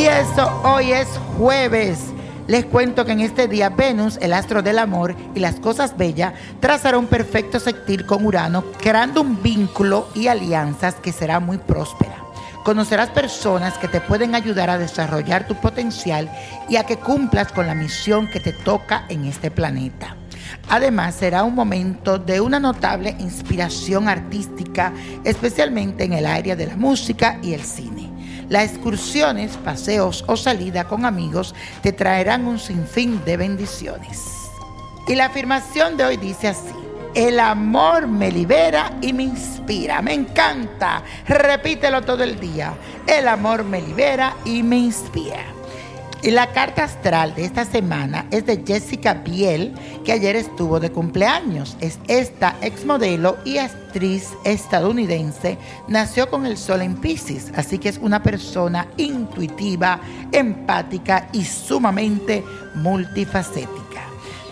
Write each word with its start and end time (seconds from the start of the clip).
Y 0.00 0.06
eso, 0.06 0.50
hoy 0.64 0.92
es 0.92 1.08
jueves. 1.36 1.98
Les 2.46 2.64
cuento 2.64 3.04
que 3.04 3.12
en 3.12 3.20
este 3.20 3.48
día 3.48 3.68
Venus, 3.68 4.16
el 4.22 4.32
astro 4.32 4.62
del 4.62 4.78
amor 4.78 5.14
y 5.34 5.40
las 5.40 5.56
cosas 5.56 5.94
bellas, 5.94 6.32
trazará 6.58 6.96
un 6.96 7.06
perfecto 7.06 7.60
sextil 7.60 8.06
con 8.06 8.24
Urano, 8.24 8.64
creando 8.80 9.20
un 9.20 9.42
vínculo 9.42 10.08
y 10.14 10.28
alianzas 10.28 10.94
que 10.94 11.12
será 11.12 11.38
muy 11.38 11.58
próspera. 11.58 12.16
Conocerás 12.64 13.10
personas 13.10 13.76
que 13.76 13.88
te 13.88 14.00
pueden 14.00 14.34
ayudar 14.34 14.70
a 14.70 14.78
desarrollar 14.78 15.46
tu 15.46 15.54
potencial 15.56 16.30
y 16.66 16.76
a 16.76 16.84
que 16.84 16.96
cumplas 16.96 17.52
con 17.52 17.66
la 17.66 17.74
misión 17.74 18.26
que 18.30 18.40
te 18.40 18.54
toca 18.54 19.04
en 19.10 19.26
este 19.26 19.50
planeta. 19.50 20.16
Además, 20.70 21.14
será 21.16 21.44
un 21.44 21.54
momento 21.54 22.16
de 22.18 22.40
una 22.40 22.58
notable 22.58 23.16
inspiración 23.18 24.08
artística, 24.08 24.94
especialmente 25.24 26.04
en 26.04 26.14
el 26.14 26.24
área 26.24 26.56
de 26.56 26.68
la 26.68 26.76
música 26.76 27.38
y 27.42 27.52
el 27.52 27.64
cine. 27.64 27.99
Las 28.50 28.72
excursiones, 28.72 29.56
paseos 29.58 30.24
o 30.26 30.36
salida 30.36 30.88
con 30.88 31.04
amigos 31.04 31.54
te 31.82 31.92
traerán 31.92 32.48
un 32.48 32.58
sinfín 32.58 33.24
de 33.24 33.36
bendiciones. 33.36 34.50
Y 35.06 35.14
la 35.14 35.26
afirmación 35.26 35.96
de 35.96 36.04
hoy 36.04 36.16
dice 36.16 36.48
así. 36.48 36.74
El 37.14 37.38
amor 37.38 38.08
me 38.08 38.32
libera 38.32 38.98
y 39.00 39.12
me 39.12 39.22
inspira. 39.22 40.02
Me 40.02 40.14
encanta. 40.14 41.04
Repítelo 41.28 42.02
todo 42.02 42.24
el 42.24 42.40
día. 42.40 42.74
El 43.06 43.28
amor 43.28 43.62
me 43.62 43.80
libera 43.80 44.34
y 44.44 44.64
me 44.64 44.78
inspira. 44.78 45.59
Y 46.22 46.32
la 46.32 46.52
carta 46.52 46.84
astral 46.84 47.34
de 47.34 47.46
esta 47.46 47.64
semana 47.64 48.26
es 48.30 48.44
de 48.44 48.62
Jessica 48.66 49.14
Biel, 49.14 49.72
que 50.04 50.12
ayer 50.12 50.36
estuvo 50.36 50.78
de 50.78 50.92
cumpleaños. 50.92 51.78
Es 51.80 51.98
esta 52.08 52.56
exmodelo 52.60 53.38
y 53.46 53.56
actriz 53.56 54.28
estadounidense. 54.44 55.56
Nació 55.88 56.28
con 56.28 56.44
el 56.44 56.58
sol 56.58 56.82
en 56.82 56.96
Pisces, 56.96 57.50
así 57.56 57.78
que 57.78 57.88
es 57.88 57.96
una 57.96 58.22
persona 58.22 58.86
intuitiva, 58.98 59.98
empática 60.30 61.28
y 61.32 61.42
sumamente 61.42 62.44
multifacética. 62.74 64.02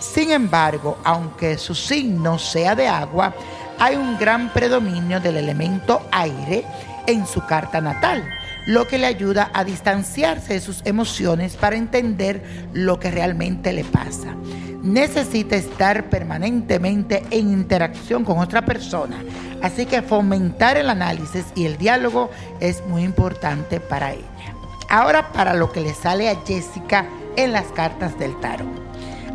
Sin 0.00 0.30
embargo, 0.30 0.96
aunque 1.04 1.58
su 1.58 1.74
signo 1.74 2.38
sea 2.38 2.74
de 2.74 2.88
agua, 2.88 3.34
hay 3.78 3.94
un 3.94 4.16
gran 4.16 4.54
predominio 4.54 5.20
del 5.20 5.36
elemento 5.36 6.00
aire 6.12 6.64
en 7.06 7.26
su 7.26 7.44
carta 7.44 7.78
natal 7.78 8.37
lo 8.68 8.86
que 8.86 8.98
le 8.98 9.06
ayuda 9.06 9.50
a 9.54 9.64
distanciarse 9.64 10.52
de 10.52 10.60
sus 10.60 10.84
emociones 10.84 11.56
para 11.56 11.76
entender 11.76 12.42
lo 12.74 13.00
que 13.00 13.10
realmente 13.10 13.72
le 13.72 13.82
pasa. 13.82 14.36
Necesita 14.82 15.56
estar 15.56 16.10
permanentemente 16.10 17.22
en 17.30 17.50
interacción 17.50 18.26
con 18.26 18.38
otra 18.38 18.66
persona, 18.66 19.24
así 19.62 19.86
que 19.86 20.02
fomentar 20.02 20.76
el 20.76 20.90
análisis 20.90 21.46
y 21.54 21.64
el 21.64 21.78
diálogo 21.78 22.28
es 22.60 22.84
muy 22.86 23.04
importante 23.04 23.80
para 23.80 24.12
ella. 24.12 24.54
Ahora 24.90 25.32
para 25.32 25.54
lo 25.54 25.72
que 25.72 25.80
le 25.80 25.94
sale 25.94 26.28
a 26.28 26.36
Jessica 26.44 27.06
en 27.36 27.52
las 27.52 27.72
cartas 27.72 28.18
del 28.18 28.38
tarot. 28.38 28.68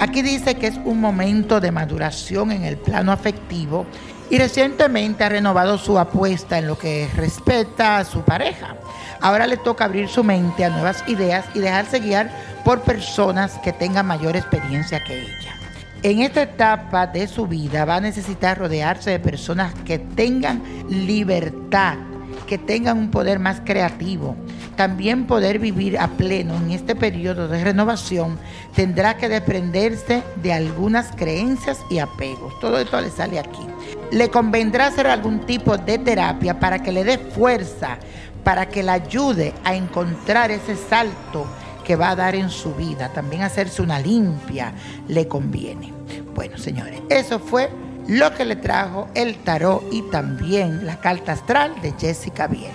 Aquí 0.00 0.22
dice 0.22 0.56
que 0.56 0.66
es 0.66 0.80
un 0.84 1.00
momento 1.00 1.60
de 1.60 1.70
maduración 1.70 2.50
en 2.50 2.64
el 2.64 2.76
plano 2.76 3.12
afectivo 3.12 3.86
y 4.30 4.38
recientemente 4.38 5.24
ha 5.24 5.28
renovado 5.28 5.76
su 5.76 5.98
apuesta 5.98 6.58
en 6.58 6.68
lo 6.68 6.78
que 6.78 7.08
respecta 7.16 7.98
a 7.98 8.04
su 8.04 8.22
pareja. 8.22 8.76
Ahora 9.20 9.46
le 9.46 9.56
toca 9.56 9.84
abrir 9.84 10.08
su 10.08 10.24
mente 10.24 10.64
a 10.64 10.70
nuevas 10.70 11.04
ideas 11.08 11.44
y 11.54 11.58
dejarse 11.58 11.98
guiar 11.98 12.30
por 12.64 12.80
personas 12.82 13.58
que 13.58 13.72
tengan 13.72 14.06
mayor 14.06 14.36
experiencia 14.36 15.02
que 15.04 15.20
ella. 15.20 15.56
En 16.02 16.20
esta 16.20 16.42
etapa 16.42 17.06
de 17.06 17.28
su 17.28 17.46
vida 17.46 17.84
va 17.84 17.96
a 17.96 18.00
necesitar 18.00 18.56
rodearse 18.56 19.10
de 19.10 19.18
personas 19.18 19.74
que 19.84 19.98
tengan 19.98 20.62
libertad, 20.88 21.98
que 22.46 22.56
tengan 22.56 22.96
un 22.96 23.10
poder 23.10 23.38
más 23.38 23.60
creativo. 23.64 24.36
También 24.76 25.26
poder 25.26 25.58
vivir 25.58 25.98
a 25.98 26.08
pleno 26.08 26.56
en 26.56 26.70
este 26.70 26.94
periodo 26.94 27.48
de 27.48 27.62
renovación 27.62 28.38
tendrá 28.74 29.18
que 29.18 29.28
desprenderse 29.28 30.22
de 30.36 30.52
algunas 30.54 31.12
creencias 31.16 31.80
y 31.90 31.98
apegos. 31.98 32.58
Todo 32.60 32.78
esto 32.78 32.98
le 32.98 33.10
sale 33.10 33.38
aquí. 33.38 33.66
Le 34.12 34.28
convendrá 34.30 34.86
hacer 34.86 35.06
algún 35.06 35.40
tipo 35.46 35.76
de 35.76 35.98
terapia 35.98 36.58
para 36.58 36.82
que 36.82 36.92
le 36.92 37.04
dé 37.04 37.18
fuerza 37.18 37.98
para 38.44 38.66
que 38.68 38.82
la 38.82 38.94
ayude 38.94 39.52
a 39.64 39.74
encontrar 39.74 40.50
ese 40.50 40.76
salto 40.76 41.46
que 41.84 41.96
va 41.96 42.10
a 42.10 42.16
dar 42.16 42.34
en 42.34 42.50
su 42.50 42.74
vida. 42.74 43.10
También 43.12 43.42
hacerse 43.42 43.82
una 43.82 43.98
limpia 43.98 44.72
le 45.08 45.28
conviene. 45.28 45.92
Bueno, 46.34 46.56
señores, 46.58 47.00
eso 47.08 47.38
fue 47.38 47.70
lo 48.06 48.34
que 48.34 48.44
le 48.44 48.56
trajo 48.56 49.08
el 49.14 49.36
tarot 49.38 49.84
y 49.92 50.02
también 50.02 50.86
la 50.86 51.00
carta 51.00 51.32
astral 51.32 51.80
de 51.82 51.92
Jessica 51.98 52.46
Biel. 52.46 52.72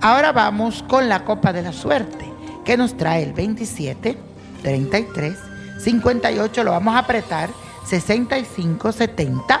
Ahora 0.00 0.32
vamos 0.32 0.82
con 0.84 1.08
la 1.08 1.24
copa 1.24 1.52
de 1.52 1.62
la 1.62 1.72
suerte, 1.72 2.24
que 2.64 2.76
nos 2.76 2.96
trae 2.96 3.22
el 3.22 3.32
27, 3.32 4.16
33, 4.62 5.36
58, 5.78 6.64
lo 6.64 6.70
vamos 6.70 6.94
a 6.94 6.98
apretar, 6.98 7.50
65, 7.86 8.92
70, 8.92 9.60